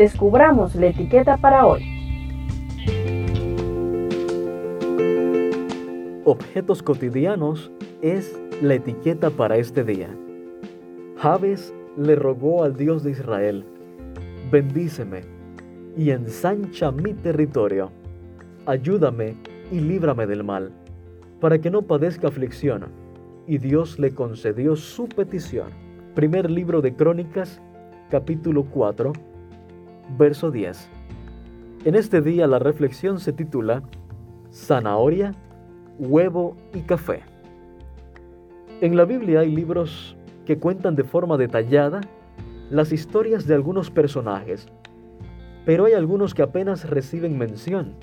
Descubramos 0.00 0.74
la 0.76 0.86
etiqueta 0.86 1.36
para 1.36 1.66
hoy. 1.66 1.84
Objetos 6.24 6.82
cotidianos 6.82 7.70
es 8.00 8.40
la 8.62 8.76
etiqueta 8.76 9.28
para 9.28 9.58
este 9.58 9.84
día. 9.84 10.08
Javes 11.18 11.74
le 11.98 12.14
rogó 12.14 12.64
al 12.64 12.78
Dios 12.78 13.02
de 13.02 13.10
Israel, 13.10 13.62
bendíceme 14.50 15.20
y 15.98 16.12
ensancha 16.12 16.90
mi 16.90 17.12
territorio, 17.12 17.90
ayúdame 18.64 19.36
y 19.70 19.80
líbrame 19.80 20.26
del 20.26 20.44
mal, 20.44 20.72
para 21.42 21.58
que 21.58 21.70
no 21.70 21.82
padezca 21.82 22.28
aflicción. 22.28 22.86
Y 23.46 23.58
Dios 23.58 23.98
le 23.98 24.14
concedió 24.14 24.76
su 24.76 25.10
petición. 25.10 25.68
Primer 26.14 26.50
libro 26.50 26.80
de 26.80 26.94
Crónicas, 26.94 27.60
capítulo 28.08 28.64
4, 28.64 29.12
verso 30.16 30.50
10. 30.50 30.88
En 31.84 31.94
este 31.94 32.20
día 32.20 32.46
la 32.46 32.58
reflexión 32.58 33.20
se 33.20 33.32
titula 33.32 33.82
Zanahoria, 34.52 35.34
huevo 35.98 36.56
y 36.74 36.80
café. 36.80 37.22
En 38.80 38.96
la 38.96 39.04
Biblia 39.04 39.40
hay 39.40 39.54
libros 39.54 40.16
que 40.44 40.58
cuentan 40.58 40.96
de 40.96 41.04
forma 41.04 41.36
detallada 41.36 42.00
las 42.70 42.92
historias 42.92 43.46
de 43.46 43.54
algunos 43.54 43.90
personajes, 43.90 44.68
pero 45.64 45.84
hay 45.84 45.92
algunos 45.92 46.34
que 46.34 46.42
apenas 46.42 46.88
reciben 46.88 47.38
mención. 47.38 47.94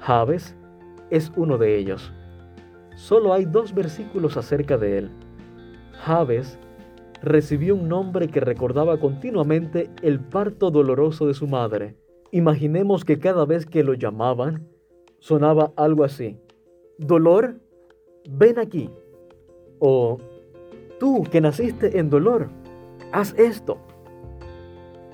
Javes 0.00 0.54
es 1.10 1.32
uno 1.36 1.58
de 1.58 1.76
ellos. 1.76 2.12
Solo 2.94 3.32
hay 3.32 3.44
dos 3.44 3.74
versículos 3.74 4.36
acerca 4.36 4.76
de 4.76 4.98
él. 4.98 5.10
Javes 6.04 6.58
recibió 7.22 7.76
un 7.76 7.88
nombre 7.88 8.28
que 8.28 8.40
recordaba 8.40 8.98
continuamente 8.98 9.90
el 10.02 10.20
parto 10.20 10.70
doloroso 10.70 11.26
de 11.26 11.34
su 11.34 11.46
madre. 11.46 11.96
Imaginemos 12.32 13.04
que 13.04 13.18
cada 13.18 13.44
vez 13.44 13.64
que 13.64 13.84
lo 13.84 13.94
llamaban, 13.94 14.68
sonaba 15.20 15.72
algo 15.76 16.04
así. 16.04 16.36
Dolor, 16.98 17.60
ven 18.28 18.58
aquí. 18.58 18.90
O 19.78 20.18
tú 20.98 21.22
que 21.30 21.40
naciste 21.40 21.98
en 21.98 22.10
dolor, 22.10 22.48
haz 23.12 23.38
esto. 23.38 23.78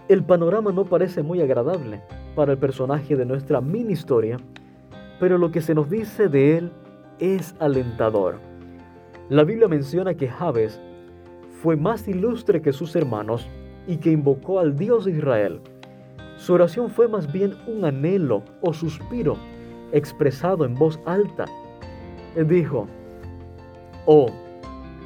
El 0.08 0.24
panorama 0.24 0.72
no 0.72 0.86
parece 0.86 1.22
muy 1.22 1.42
agradable 1.42 2.02
para 2.34 2.52
el 2.52 2.58
personaje 2.58 3.16
de 3.16 3.26
nuestra 3.26 3.60
mini 3.60 3.92
historia, 3.92 4.38
pero 5.20 5.36
lo 5.36 5.50
que 5.50 5.60
se 5.60 5.74
nos 5.74 5.90
dice 5.90 6.28
de 6.28 6.56
él 6.56 6.72
es 7.18 7.54
alentador. 7.58 8.36
La 9.28 9.44
Biblia 9.44 9.68
menciona 9.68 10.14
que 10.14 10.28
Javes 10.28 10.80
fue 11.62 11.76
más 11.76 12.06
ilustre 12.06 12.62
que 12.62 12.72
sus 12.72 12.94
hermanos 12.94 13.48
y 13.86 13.96
que 13.96 14.12
invocó 14.12 14.60
al 14.60 14.76
Dios 14.76 15.04
de 15.04 15.12
Israel. 15.12 15.60
Su 16.36 16.54
oración 16.54 16.88
fue 16.88 17.08
más 17.08 17.32
bien 17.32 17.54
un 17.66 17.84
anhelo 17.84 18.44
o 18.60 18.72
suspiro 18.72 19.36
expresado 19.92 20.64
en 20.64 20.74
voz 20.74 21.00
alta. 21.04 21.46
Dijo, 22.46 22.86
Oh, 24.06 24.28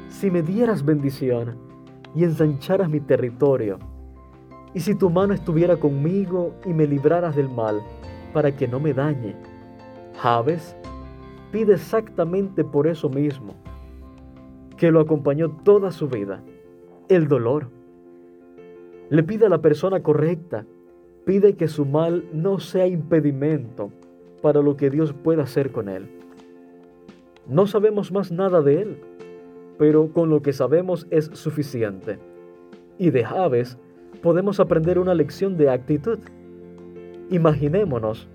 si 0.09 0.29
me 0.29 0.43
dieras 0.43 0.85
bendición 0.85 1.57
y 2.13 2.23
ensancharas 2.23 2.89
mi 2.89 2.99
territorio, 2.99 3.79
y 4.75 4.79
si 4.79 4.93
tu 4.95 5.09
mano 5.09 5.33
estuviera 5.33 5.77
conmigo 5.77 6.53
y 6.65 6.73
me 6.73 6.85
libraras 6.85 7.35
del 7.35 7.49
mal, 7.49 7.81
para 8.31 8.55
que 8.55 8.67
no 8.67 8.79
me 8.79 8.93
dañe. 8.93 9.35
Javes 10.19 10.75
pide 11.51 11.73
exactamente 11.73 12.63
por 12.63 12.87
eso 12.87 13.09
mismo 13.09 13.55
que 14.77 14.91
lo 14.91 14.99
acompañó 14.99 15.51
toda 15.63 15.91
su 15.91 16.07
vida, 16.07 16.43
el 17.09 17.27
dolor. 17.27 17.69
Le 19.09 19.23
pide 19.23 19.45
a 19.45 19.49
la 19.49 19.61
persona 19.61 20.01
correcta, 20.01 20.65
pide 21.25 21.55
que 21.55 21.67
su 21.67 21.85
mal 21.85 22.25
no 22.33 22.59
sea 22.59 22.87
impedimento 22.87 23.91
para 24.41 24.61
lo 24.61 24.75
que 24.75 24.89
Dios 24.89 25.13
pueda 25.13 25.43
hacer 25.43 25.71
con 25.71 25.89
él. 25.89 26.09
No 27.47 27.67
sabemos 27.67 28.11
más 28.11 28.31
nada 28.31 28.61
de 28.61 28.81
él, 28.81 28.97
pero 29.77 30.11
con 30.11 30.29
lo 30.29 30.41
que 30.41 30.53
sabemos 30.53 31.07
es 31.11 31.25
suficiente. 31.33 32.19
Y 32.97 33.09
de 33.09 33.23
Javes 33.23 33.77
podemos 34.21 34.59
aprender 34.59 34.99
una 34.99 35.13
lección 35.13 35.57
de 35.57 35.69
actitud. 35.69 36.19
Imaginémonos, 37.29 38.27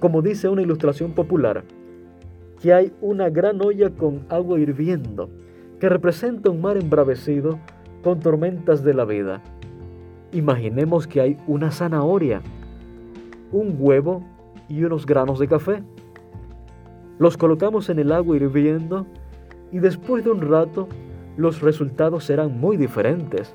como 0.00 0.22
dice 0.22 0.48
una 0.48 0.62
ilustración 0.62 1.12
popular, 1.12 1.64
que 2.60 2.74
hay 2.74 2.92
una 3.00 3.30
gran 3.30 3.60
olla 3.62 3.90
con 3.90 4.26
agua 4.28 4.60
hirviendo, 4.60 5.30
que 5.78 5.88
representa 5.88 6.50
un 6.50 6.60
mar 6.60 6.76
embravecido 6.76 7.58
con 8.02 8.20
tormentas 8.20 8.84
de 8.84 8.94
la 8.94 9.04
vida. 9.04 9.40
Imaginemos 10.32 11.06
que 11.06 11.20
hay 11.20 11.36
una 11.46 11.70
zanahoria, 11.70 12.42
un 13.50 13.76
huevo 13.78 14.22
y 14.68 14.84
unos 14.84 15.06
granos 15.06 15.38
de 15.38 15.48
café. 15.48 15.82
Los 17.18 17.36
colocamos 17.36 17.88
en 17.88 17.98
el 17.98 18.12
agua 18.12 18.36
hirviendo 18.36 19.06
y 19.72 19.78
después 19.78 20.22
de 20.24 20.30
un 20.30 20.42
rato 20.42 20.88
los 21.36 21.62
resultados 21.62 22.24
serán 22.24 22.60
muy 22.60 22.76
diferentes. 22.76 23.54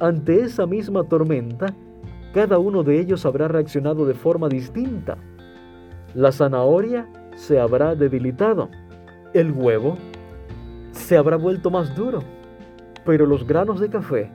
Ante 0.00 0.40
esa 0.40 0.66
misma 0.66 1.04
tormenta, 1.04 1.74
cada 2.32 2.58
uno 2.58 2.82
de 2.82 3.00
ellos 3.00 3.26
habrá 3.26 3.48
reaccionado 3.48 4.06
de 4.06 4.14
forma 4.14 4.48
distinta. 4.48 5.18
La 6.14 6.32
zanahoria 6.32 7.06
se 7.38 7.60
habrá 7.60 7.94
debilitado. 7.94 8.68
El 9.32 9.52
huevo 9.52 9.96
se 10.90 11.16
habrá 11.16 11.36
vuelto 11.36 11.70
más 11.70 11.94
duro. 11.94 12.22
Pero 13.06 13.24
los 13.24 13.46
granos 13.46 13.80
de 13.80 13.88
café, 13.88 14.30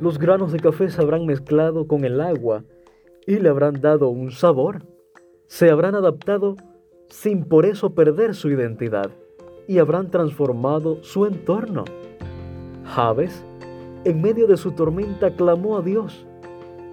los 0.00 0.18
granos 0.18 0.52
de 0.52 0.58
café 0.58 0.90
se 0.90 1.00
habrán 1.00 1.24
mezclado 1.24 1.86
con 1.86 2.04
el 2.04 2.20
agua 2.20 2.64
y 3.26 3.38
le 3.38 3.48
habrán 3.48 3.80
dado 3.80 4.08
un 4.08 4.30
sabor. 4.30 4.82
Se 5.46 5.70
habrán 5.70 5.94
adaptado 5.94 6.56
sin 7.08 7.44
por 7.44 7.64
eso 7.64 7.94
perder 7.94 8.34
su 8.34 8.50
identidad 8.50 9.10
y 9.66 9.78
habrán 9.78 10.10
transformado 10.10 11.02
su 11.02 11.24
entorno. 11.24 11.84
Javes, 12.84 13.44
en 14.04 14.20
medio 14.20 14.46
de 14.46 14.56
su 14.56 14.72
tormenta, 14.72 15.30
clamó 15.30 15.78
a 15.78 15.82
Dios. 15.82 16.26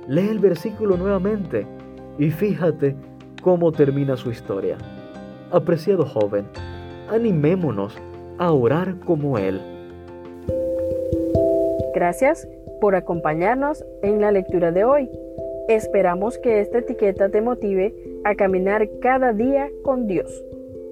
Lee 0.07 0.29
el 0.29 0.39
versículo 0.39 0.97
nuevamente 0.97 1.67
y 2.19 2.29
fíjate 2.29 2.95
cómo 3.41 3.71
termina 3.71 4.15
su 4.15 4.29
historia. 4.29 4.77
Apreciado 5.51 6.05
joven, 6.05 6.45
animémonos 7.09 7.95
a 8.37 8.51
orar 8.51 8.99
como 9.05 9.37
Él. 9.37 9.61
Gracias 11.93 12.47
por 12.81 12.95
acompañarnos 12.95 13.85
en 14.01 14.21
la 14.21 14.31
lectura 14.31 14.71
de 14.71 14.83
hoy. 14.83 15.09
Esperamos 15.69 16.37
que 16.39 16.61
esta 16.61 16.79
etiqueta 16.79 17.29
te 17.29 17.41
motive 17.41 17.93
a 18.23 18.35
caminar 18.35 18.89
cada 19.01 19.33
día 19.33 19.69
con 19.83 20.07
Dios. 20.07 20.43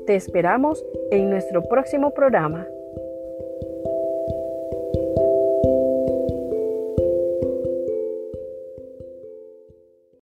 Te 0.05 0.15
esperamos 0.15 0.85
en 1.11 1.29
nuestro 1.29 1.63
próximo 1.63 2.11
programa. 2.11 2.67